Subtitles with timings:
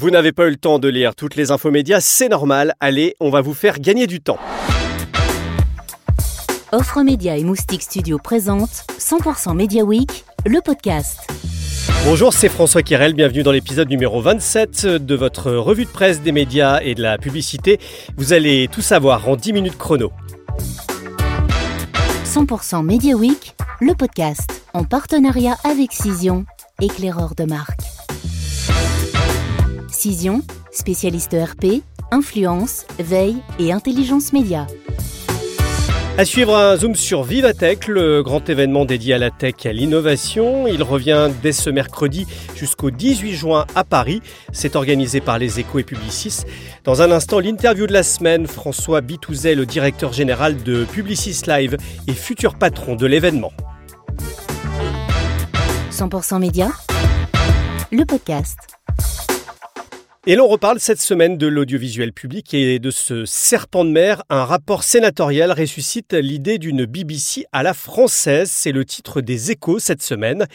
[0.00, 2.72] Vous n'avez pas eu le temps de lire toutes les infos médias, c'est normal.
[2.78, 4.38] Allez, on va vous faire gagner du temps.
[6.70, 11.28] Offre Média et Moustique Studio présente 100% Media Week, le podcast.
[12.04, 16.30] Bonjour, c'est François Kirel, bienvenue dans l'épisode numéro 27 de votre revue de presse des
[16.30, 17.80] médias et de la publicité.
[18.16, 20.12] Vous allez tout savoir en 10 minutes chrono.
[22.24, 26.44] 100% Media Week, le podcast, en partenariat avec Cision,
[26.80, 27.77] éclaireur de marque.
[29.98, 34.68] Cision, spécialiste RP, influence, veille et intelligence média.
[36.16, 39.72] À suivre un zoom sur Vivatech, le grand événement dédié à la tech et à
[39.72, 40.68] l'innovation.
[40.68, 44.22] Il revient dès ce mercredi jusqu'au 18 juin à Paris.
[44.52, 46.44] C'est organisé par les échos et Publicis.
[46.84, 51.76] Dans un instant, l'interview de la semaine, François Bitouzet, le directeur général de Publicis Live
[52.06, 53.50] et futur patron de l'événement.
[55.90, 56.70] 100% Média,
[57.90, 58.77] le podcast.
[60.30, 64.22] Et l'on reparle cette semaine de l'audiovisuel public et de ce serpent de mer.
[64.28, 68.50] Un rapport sénatorial ressuscite l'idée d'une BBC à la française.
[68.52, 70.46] C'est le titre des échos cette semaine.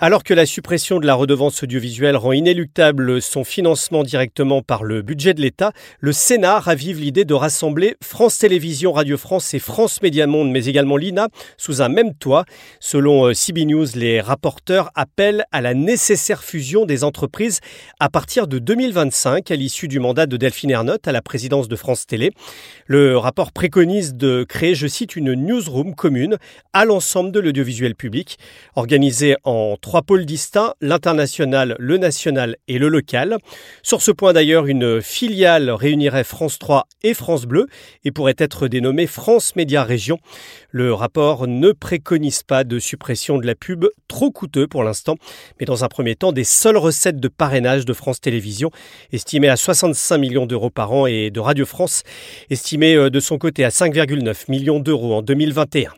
[0.00, 5.00] Alors que la suppression de la redevance audiovisuelle rend inéluctable son financement directement par le
[5.00, 10.02] budget de l'État, le Sénat ravive l'idée de rassembler France Télévisions, Radio France et France
[10.02, 12.46] Média Monde, mais également l'INA, sous un même toit.
[12.80, 17.60] Selon euh, CB News, les rapporteurs appellent à la nécessaire fusion des entreprises
[18.00, 21.76] à partir de 2025 à l'issue du mandat de Delphine Ernotte à la présidence de
[21.76, 22.30] France Télé.
[22.86, 26.38] Le rapport préconise de créer, je cite, une newsroom commune
[26.72, 28.38] à l'ensemble de l'audiovisuel public,
[28.76, 33.36] organisée en trois pôles distincts, l'international, le national et le local.
[33.82, 37.66] Sur ce point d'ailleurs, une filiale réunirait France 3 et France Bleu
[38.04, 40.18] et pourrait être dénommée France Média Région.
[40.70, 45.16] Le rapport ne préconise pas de suppression de la pub, trop coûteux pour l'instant,
[45.58, 48.70] mais dans un premier temps des seules recettes de parrainage de France Télévisions
[49.12, 52.02] estimé à 65 millions d'euros par an, et de Radio France,
[52.50, 55.90] estimé euh, de son côté à 5,9 millions d'euros en 2021.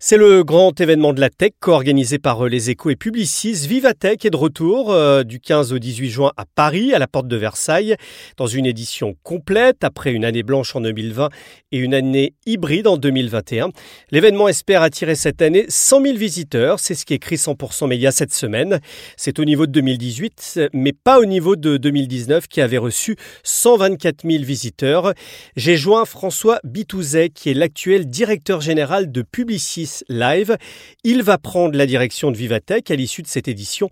[0.00, 3.66] C'est le grand événement de la tech co-organisé par euh, les échos et Publicis.
[3.66, 7.28] Vivatech est de retour euh, du 15 au 18 juin à Paris, à la porte
[7.28, 7.96] de Versailles,
[8.36, 11.30] dans une édition complète après une année blanche en 2020
[11.72, 13.70] et une année hybride en 2021.
[14.10, 16.80] L'événement espère attirer cette année 100 000 visiteurs.
[16.80, 18.80] C'est ce qu'écrit 100% Média cette semaine.
[19.16, 24.28] C'est au niveau de 2018, mais pas au niveau de 2019 qui avait reçu 124
[24.28, 25.14] 000 visiteurs.
[25.56, 30.56] J'ai joint François Bitouzet, qui est l'actuel directeur général de Publicis Live.
[31.04, 33.90] Il va prendre la direction de Vivatech à l'issue de cette édition.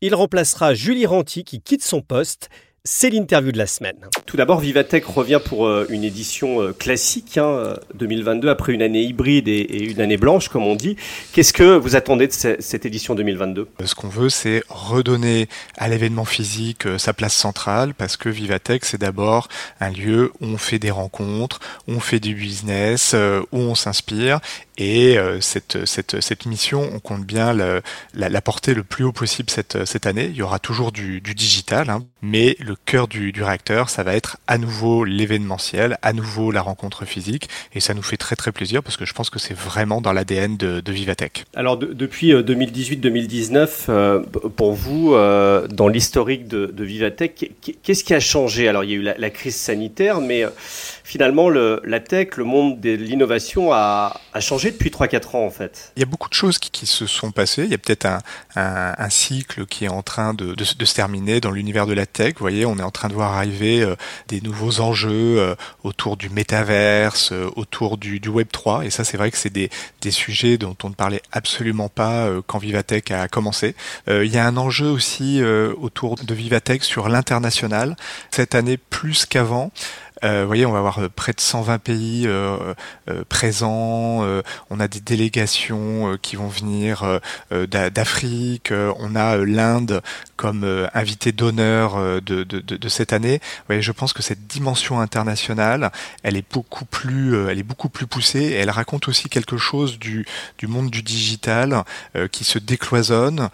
[0.00, 2.48] Il remplacera Julie Ranti qui quitte son poste.
[2.86, 3.96] C'est l'interview de la semaine.
[4.26, 7.40] Tout d'abord, Vivatech revient pour euh, une édition euh, classique,
[7.94, 10.96] 2022, hein, après une année hybride et une année blanche, comme on dit.
[11.32, 16.26] Qu'est-ce que vous attendez de cette édition 2022 Ce qu'on veut, c'est redonner à l'événement
[16.26, 19.48] physique euh, sa place centrale, parce que Vivatech, c'est d'abord
[19.80, 23.16] un lieu où on fait des rencontres, où on fait du business,
[23.50, 24.40] où on s'inspire,
[24.76, 27.80] et cette, cette, cette mission, on compte bien la,
[28.12, 30.26] la, porter le plus haut possible cette, cette année.
[30.26, 34.14] Il y aura toujours du, du digital, hein, mais le cœur du, réacteur, ça va
[34.14, 38.52] être à nouveau l'événementiel, à nouveau la rencontre physique, et ça nous fait très très
[38.52, 41.44] plaisir parce que je pense que c'est vraiment dans l'ADN de, Vivatech.
[41.54, 43.56] Alors depuis 2018-2019,
[43.88, 44.22] euh, euh,
[44.56, 47.50] pour vous, euh, dans l'historique de, Vivatech,
[47.82, 48.68] qu'est-ce qui a changé?
[48.68, 50.44] Alors il y a eu la, crise sanitaire, mais
[51.02, 55.92] finalement la tech, le monde de l'innovation a, changé depuis 3-4 ans en fait.
[55.96, 57.64] Il y a beaucoup de choses qui, se sont passées.
[57.64, 58.06] Il y a peut-être
[58.56, 62.34] un, cycle qui est en train de, de se terminer dans l'univers de la tech.
[62.34, 63.96] Vous voyez, on est en train de voir arriver euh,
[64.28, 68.84] des nouveaux enjeux euh, autour du métaverse, euh, autour du, Web 3.
[68.84, 69.70] Et ça, c'est vrai que c'est des,
[70.10, 73.74] sujets dont on ne parlait absolument pas quand Vivatech a commencé.
[74.06, 77.96] Il y a un enjeu aussi autour de Vivatech sur l'international.
[78.30, 79.72] Cette année, plus qu'avant,
[80.24, 82.74] vous voyez, on va avoir euh, près de 120 pays euh,
[83.28, 84.24] présents.
[84.70, 87.20] on a des délégations qui vont venir
[87.50, 88.72] d'Afrique.
[88.72, 90.02] on a l'Inde
[90.36, 93.38] comme invité d'honneur de, de, de, cette année.
[93.42, 95.90] Vous voyez, je pense que cette dimension internationale,
[96.22, 98.42] elle est beaucoup plus, elle est beaucoup plus poussée.
[98.42, 100.26] Et elle raconte aussi quelque chose du,
[100.58, 101.84] du monde du digital
[102.32, 103.48] qui se décloisonne,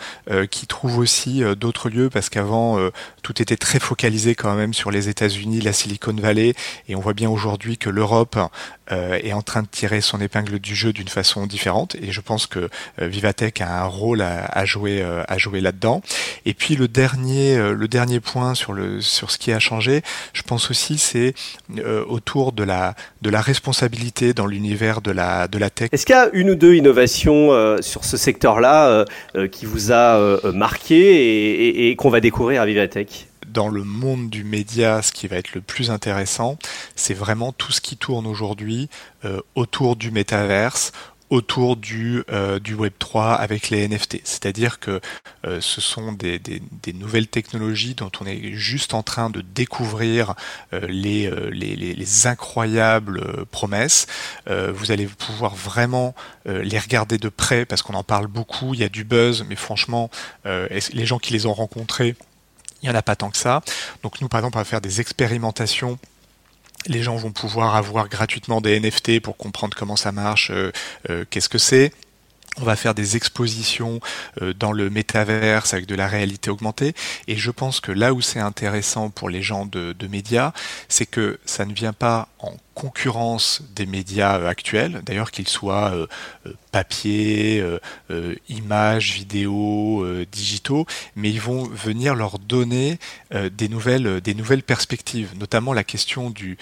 [0.50, 2.78] qui trouve aussi d'autres lieux parce qu'avant
[3.22, 6.54] tout était très focalisé quand même sur les États-Unis, la Silicon Valley,
[6.88, 8.38] et on voit bien aujourd'hui que l'Europe
[8.92, 11.94] euh, est en train de tirer son épingle du jeu d'une façon différente.
[12.02, 12.58] Et je pense que
[13.00, 16.02] euh, Vivatech a un rôle à, jouer, euh, à jouer là-dedans.
[16.44, 20.02] Et puis le dernier, le dernier point sur le sur ce qui a changé,
[20.32, 21.34] je pense aussi c'est
[22.08, 25.88] autour de la de la responsabilité dans l'univers de la de la tech.
[25.92, 29.04] Est-ce qu'il y a une ou deux innovations sur ce secteur-là
[29.52, 33.29] qui vous a marqué et, et qu'on va découvrir à Vivatech?
[33.52, 36.58] Dans le monde du média, ce qui va être le plus intéressant,
[36.96, 38.88] c'est vraiment tout ce qui tourne aujourd'hui
[39.54, 40.92] autour du métaverse,
[41.30, 44.20] autour du, euh, du Web 3 avec les NFT.
[44.24, 45.00] C'est-à-dire que
[45.46, 46.60] euh, ce sont des, des,
[46.92, 50.34] nouvelles technologies dont on est juste en train de découvrir
[50.72, 54.06] euh, les, les, les, incroyables promesses.
[54.48, 56.14] vous allez pouvoir vraiment
[56.44, 59.54] les regarder de près parce qu'on en parle beaucoup, il y a du buzz, mais
[59.54, 60.10] franchement,
[60.44, 62.16] les gens qui les ont rencontrés,
[62.82, 63.62] il n'y en a pas tant que ça.
[64.02, 65.98] Donc nous, par exemple, on va faire des expérimentations
[66.86, 70.72] les gens vont pouvoir avoir gratuitement des NFT pour comprendre comment ça marche, euh,
[71.10, 71.92] euh, qu'est-ce que c'est.
[72.56, 74.00] On va faire des expositions
[74.42, 76.94] euh, dans le métaverse avec de la réalité augmentée.
[77.28, 80.52] Et je pense que là où c'est intéressant pour les gens de, de médias,
[80.88, 85.94] c'est que ça ne vient pas en concurrence des médias actuels, d'ailleurs qu'ils soient
[86.72, 87.60] papier,
[88.10, 90.86] euh, images, vidéos, digitaux,
[91.16, 92.98] mais ils vont venir leur donner
[93.32, 96.58] des nouvelles, des nouvelles perspectives, notamment la question du,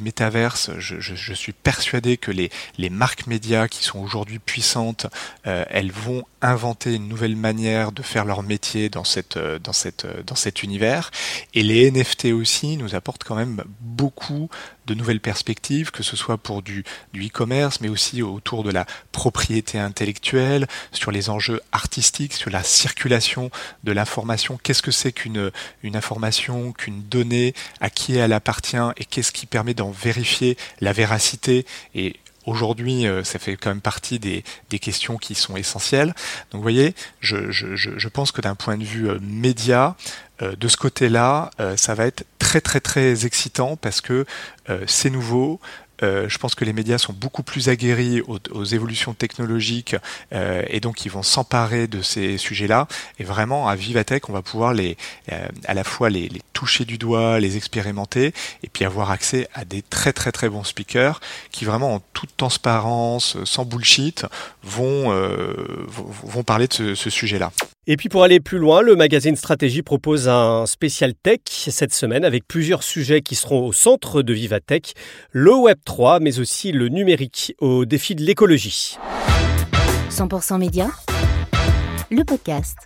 [0.00, 0.70] métaverse.
[0.78, 5.06] Je, suis persuadé que les, marques médias qui sont aujourd'hui puissantes,
[5.44, 11.10] elles vont inventer une nouvelle manière de faire leur métier dans cet univers.
[11.54, 14.48] Et les NFT aussi nous apportent quand même beaucoup
[14.86, 16.84] de nouvelles perspectives, que ce soit pour du,
[17.14, 23.50] e-commerce, mais aussi autour de la propriété intellectuelle, sur les enjeux artistiques, sur la circulation
[23.84, 24.58] de l'information.
[24.62, 25.50] Qu'est-ce que c'est qu'une
[25.82, 30.92] une information, qu'une donnée, à qui elle appartient et qu'est-ce qui permet d'en vérifier la
[30.92, 31.66] véracité?
[31.94, 36.08] Et Aujourd'hui, euh, ça fait quand même partie des, des, questions qui sont essentielles.
[36.50, 39.96] Donc, vous voyez, je, je, je pense que d'un point de vue euh, média,
[40.42, 44.26] de ce côté-là, ça va être très très très excitant parce que
[44.86, 45.60] c'est nouveau,
[46.02, 49.96] euh, je pense que les médias sont beaucoup plus aguerris aux, évolutions technologiques
[50.32, 52.88] euh, et donc ils vont s'emparer de ces sujets-là.
[53.18, 54.96] Et vraiment, à Vivatech, on va pouvoir les,
[55.30, 59.64] euh, à la fois les, toucher du doigt, les expérimenter et puis avoir accès à
[59.64, 64.26] des très très très bons speakers qui vraiment en toute transparence, sans bullshit,
[64.62, 65.10] vont,
[66.24, 67.52] vont parler de ce sujet-là.
[67.88, 72.24] Et puis pour aller plus loin, le magazine Stratégie propose un spécial tech cette semaine
[72.24, 74.94] avec plusieurs sujets qui seront au centre de Vivatech,
[75.32, 78.98] le Web 3 mais aussi le numérique au défi de l'écologie.
[80.10, 80.90] 100% média,
[82.12, 82.76] le podcast.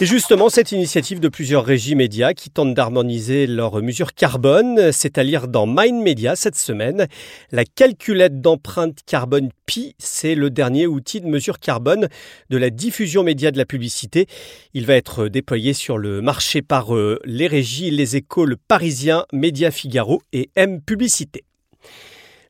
[0.00, 5.18] Et justement, cette initiative de plusieurs régies médias qui tentent d'harmoniser leurs mesures carbone, c'est
[5.18, 7.06] à lire dans Mind Media cette semaine.
[7.52, 12.08] La calculette d'empreinte carbone Pi, c'est le dernier outil de mesure carbone
[12.50, 14.26] de la diffusion média de la publicité.
[14.74, 19.24] Il va être déployé sur le marché par euh, les régies, les échos, le Parisien,
[19.32, 21.44] Média Figaro et M Publicité.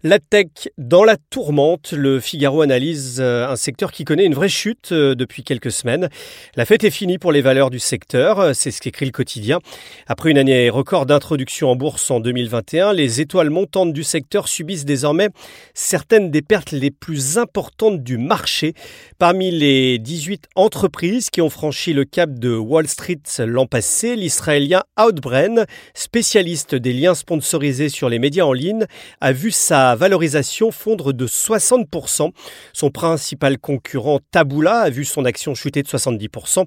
[0.06, 4.50] La tech dans la tourmente, le Figaro analyse euh, un secteur qui connaît une vraie
[4.50, 6.10] chute euh, depuis quelques semaines.
[6.56, 9.60] La fête est finie pour les valeurs du secteur, euh, c'est ce qu'écrit le quotidien.
[10.06, 14.84] Après une année record d'introduction en bourse en 2021, les étoiles montantes du secteur subissent
[14.84, 15.30] désormais
[15.72, 18.74] certaines des pertes les plus importantes du marché.
[19.16, 24.82] Parmi les 18 entreprises qui ont franchi le cap de Wall Street l'an passé, l'Israélien
[25.00, 25.64] Outbrain,
[25.94, 28.84] spécialiste des liens sponsorisés sur les médias en ligne,
[29.22, 32.30] a vu sa valorisation fondre de 60%.
[32.72, 36.64] Son principal concurrent Taboola a vu son action chuter de 70%.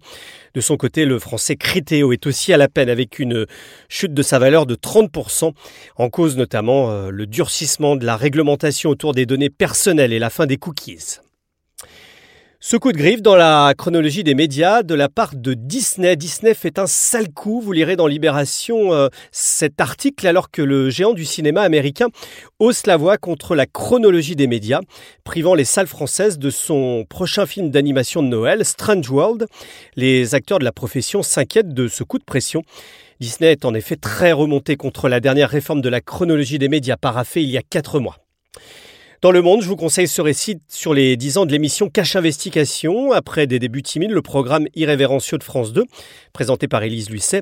[0.53, 3.45] De son côté, le français Criteo est aussi à la peine avec une
[3.89, 5.53] chute de sa valeur de 30%,
[5.97, 10.29] en cause notamment euh, le durcissement de la réglementation autour des données personnelles et la
[10.29, 11.19] fin des cookies.
[12.59, 16.15] Ce coup de griffe dans la chronologie des médias de la part de Disney.
[16.15, 20.89] Disney fait un sale coup, vous lirez dans Libération euh, cet article alors que le
[20.89, 22.07] géant du cinéma américain
[22.57, 24.79] hausse la voix contre la chronologie des médias,
[25.23, 29.45] privant les salles françaises de son prochain film d'animation de Noël, Strange World.
[29.95, 32.63] Les acteurs de la profession s'inquiètent de ce coup de pression.
[33.19, 36.97] Disney est en effet très remonté contre la dernière réforme de la chronologie des médias
[36.97, 38.17] paraffée il y a quatre mois.
[39.23, 42.15] Dans le monde, je vous conseille ce récit sur les 10 ans de l'émission Cache
[42.15, 43.11] Investigation.
[43.13, 45.85] Après des débuts timides, le programme irrévérencieux de France 2,
[46.33, 47.41] présenté par Élise Lucet,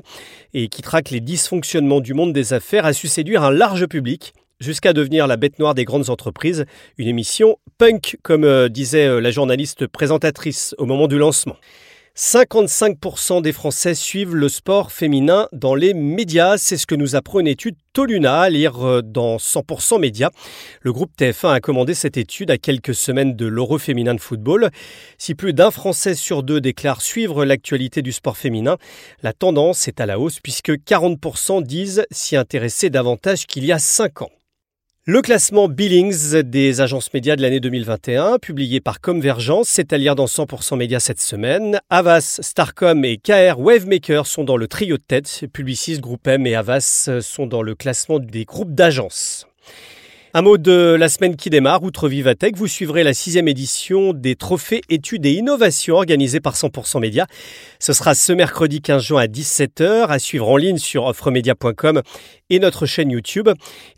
[0.54, 4.32] et qui traque les dysfonctionnements du monde des affaires, a su séduire un large public
[4.58, 6.64] jusqu'à devenir la bête noire des grandes entreprises,
[6.96, 11.56] une émission punk, comme euh, disait euh, la journaliste présentatrice au moment du lancement.
[12.16, 16.56] 55% des Français suivent le sport féminin dans les médias.
[16.56, 20.30] C'est ce que nous apprend une étude Toluna à lire euh, dans 100% médias.
[20.80, 24.70] Le groupe TF1 a commandé cette étude à quelques semaines de l'Euro féminin de football.
[25.18, 28.78] Si plus d'un Français sur deux déclare suivre l'actualité du sport féminin,
[29.22, 33.78] la tendance est à la hausse puisque 40% disent s'y intéresser davantage qu'il y a
[33.78, 34.30] 5 ans.
[35.08, 40.16] Le classement Billings des agences médias de l'année 2021, publié par Convergence, c'est à lire
[40.16, 41.78] dans 100% Médias cette semaine.
[41.90, 45.44] Avas, Starcom et KR Wavemaker sont dans le trio de tête.
[45.52, 49.46] Publicis, Groupe M et Avas sont dans le classement des groupes d'agences.
[50.36, 54.36] Un mot de la semaine qui démarre, outre Vivatech, vous suivrez la sixième édition des
[54.36, 57.26] trophées études et innovations organisés par 100% Média.
[57.78, 62.02] Ce sera ce mercredi 15 juin à 17h, à suivre en ligne sur offremedia.com
[62.50, 63.48] et notre chaîne YouTube.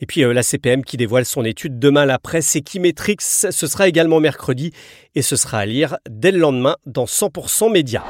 [0.00, 3.88] Et puis euh, la CPM qui dévoile son étude demain la presse Equimetrix, ce sera
[3.88, 4.70] également mercredi
[5.16, 8.04] et ce sera à lire dès le lendemain dans 100% Média.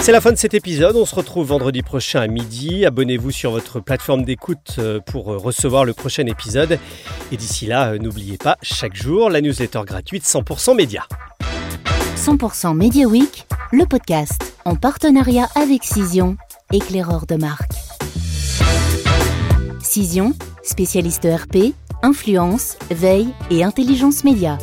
[0.00, 0.94] C'est la fin de cet épisode.
[0.96, 2.84] On se retrouve vendredi prochain à midi.
[2.84, 6.78] Abonnez-vous sur votre plateforme d'écoute euh, pour euh, recevoir le prochain épisode.
[7.32, 11.04] Et d'ici là, euh, n'oubliez pas, chaque jour, la newsletter gratuite 100% Média.
[12.16, 16.36] 100% Media Week, le podcast en partenariat avec Cision,
[16.72, 17.72] éclaireur de marque.
[19.82, 24.58] Cision, spécialiste ERP, influence, veille et intelligence média.